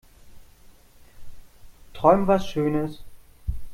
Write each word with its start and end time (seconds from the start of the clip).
Träum 1.93 2.25
was 2.25 2.47
schönes. 2.49 3.03